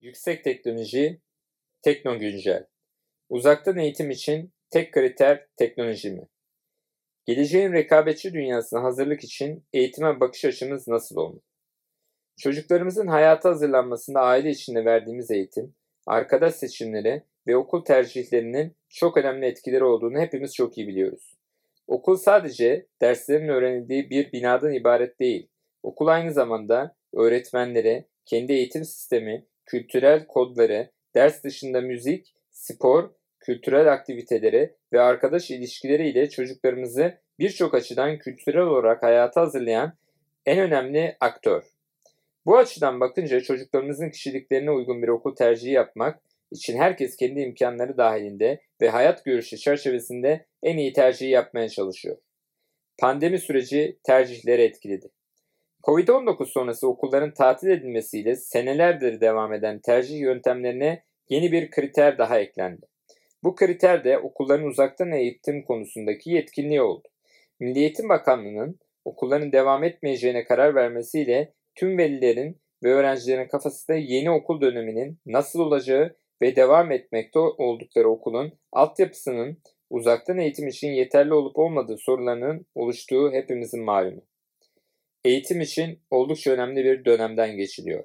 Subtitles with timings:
[0.00, 1.20] Yüksek teknoloji,
[1.82, 2.66] teknogüncel.
[3.28, 6.28] Uzaktan eğitim için tek kriter teknoloji mi?
[7.26, 11.40] Geleceğin rekabetçi dünyasına hazırlık için eğitime bakış açımız nasıl olmalı?
[12.38, 15.74] Çocuklarımızın hayata hazırlanmasında aile içinde verdiğimiz eğitim,
[16.06, 21.34] arkadaş seçimleri ve okul tercihlerinin çok önemli etkileri olduğunu hepimiz çok iyi biliyoruz.
[21.86, 25.48] Okul sadece derslerin öğrenildiği bir binadan ibaret değil.
[25.82, 34.74] Okul aynı zamanda öğretmenlere, kendi eğitim sistemi, kültürel kodları, ders dışında müzik, spor, kültürel aktiviteleri
[34.92, 39.92] ve arkadaş ilişkileri ile çocuklarımızı birçok açıdan kültürel olarak hayata hazırlayan
[40.46, 41.62] en önemli aktör.
[42.46, 48.60] Bu açıdan bakınca çocuklarımızın kişiliklerine uygun bir okul tercihi yapmak için herkes kendi imkanları dahilinde
[48.80, 52.16] ve hayat görüşü çerçevesinde en iyi tercihi yapmaya çalışıyor.
[52.98, 55.10] Pandemi süreci tercihleri etkiledi.
[55.84, 62.86] Covid-19 sonrası okulların tatil edilmesiyle senelerdir devam eden tercih yöntemlerine yeni bir kriter daha eklendi.
[63.44, 67.08] Bu kriter de okulların uzaktan eğitim konusundaki yetkinliği oldu.
[67.60, 74.60] Milli Eğitim Bakanlığı'nın okulların devam etmeyeceğine karar vermesiyle tüm velilerin ve öğrencilerin kafasında yeni okul
[74.60, 79.58] döneminin nasıl olacağı ve devam etmekte oldukları okulun altyapısının
[79.90, 84.27] uzaktan eğitim için yeterli olup olmadığı sorularının oluştuğu hepimizin malumu.
[85.24, 88.04] Eğitim için oldukça önemli bir dönemden geçiliyor.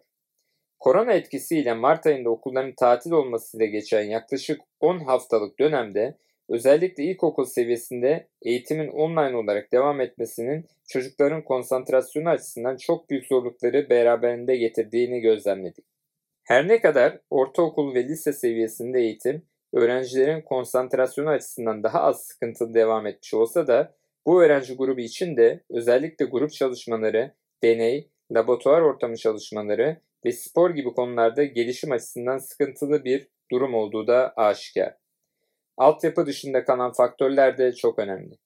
[0.79, 6.17] Korona etkisiyle Mart ayında okulların tatil olmasıyla geçen yaklaşık 10 haftalık dönemde
[6.49, 14.55] özellikle ilkokul seviyesinde eğitimin online olarak devam etmesinin çocukların konsantrasyonu açısından çok büyük zorlukları beraberinde
[14.55, 15.85] getirdiğini gözlemledik.
[16.43, 23.07] Her ne kadar ortaokul ve lise seviyesinde eğitim öğrencilerin konsantrasyonu açısından daha az sıkıntılı devam
[23.07, 29.97] etmiş olsa da bu öğrenci grubu için de özellikle grup çalışmaları, deney, laboratuvar ortamı çalışmaları
[30.25, 34.97] ve spor gibi konularda gelişim açısından sıkıntılı bir durum olduğu da aşikar.
[35.77, 38.37] Altyapı dışında kalan faktörler de çok önemli.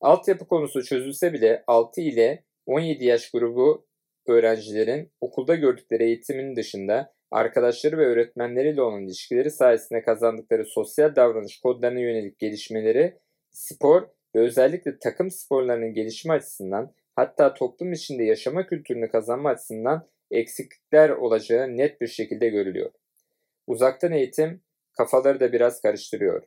[0.00, 3.86] Altyapı konusu çözülse bile 6 ile 17 yaş grubu
[4.26, 12.00] öğrencilerin okulda gördükleri eğitimin dışında arkadaşları ve öğretmenleriyle olan ilişkileri sayesinde kazandıkları sosyal davranış kodlarına
[12.00, 13.18] yönelik gelişmeleri,
[13.50, 21.10] spor ve özellikle takım sporlarının gelişimi açısından hatta toplum içinde yaşama kültürünü kazanma açısından eksiklikler
[21.10, 22.90] olacağı net bir şekilde görülüyor.
[23.66, 24.60] Uzaktan eğitim
[24.92, 26.42] kafaları da biraz karıştırıyor.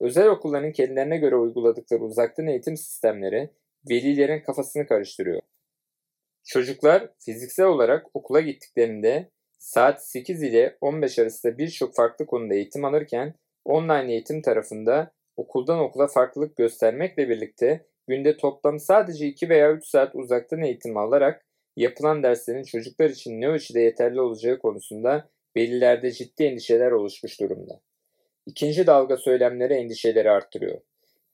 [0.00, 3.50] Özel okulların kendilerine göre uyguladıkları uzaktan eğitim sistemleri
[3.90, 5.40] velilerin kafasını karıştırıyor.
[6.44, 13.34] Çocuklar fiziksel olarak okula gittiklerinde saat 8 ile 15 arasında birçok farklı konuda eğitim alırken
[13.64, 20.14] online eğitim tarafında okuldan okula farklılık göstermekle birlikte günde toplam sadece 2 veya 3 saat
[20.14, 26.90] uzaktan eğitim alarak yapılan derslerin çocuklar için ne ölçüde yeterli olacağı konusunda velilerde ciddi endişeler
[26.90, 27.80] oluşmuş durumda.
[28.46, 30.80] İkinci dalga söylemleri endişeleri arttırıyor.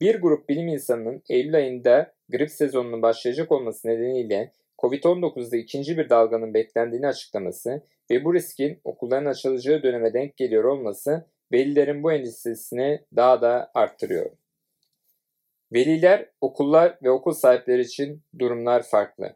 [0.01, 6.53] Bir grup bilim insanının Eylül ayında grip sezonunun başlayacak olması nedeniyle Covid-19'da ikinci bir dalganın
[6.53, 7.81] beklendiğini açıklaması
[8.11, 14.31] ve bu riskin okulların açılacağı döneme denk geliyor olması velilerin bu endişesini daha da arttırıyor.
[15.73, 19.35] Veliler, okullar ve okul sahipleri için durumlar farklı.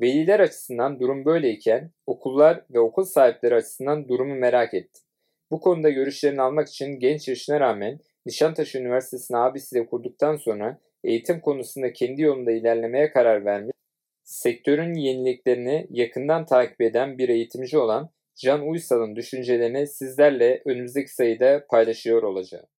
[0.00, 5.02] Veliler açısından durum böyleyken okullar ve okul sahipleri açısından durumu merak ettim.
[5.50, 11.92] Bu konuda görüşlerini almak için genç yaşına rağmen Nişantaşı Üniversitesi'ni abisiyle kurduktan sonra eğitim konusunda
[11.92, 13.72] kendi yolunda ilerlemeye karar vermiş,
[14.24, 22.22] sektörün yeniliklerini yakından takip eden bir eğitimci olan Can Uysal'ın düşüncelerini sizlerle önümüzdeki sayıda paylaşıyor
[22.22, 22.66] olacağım.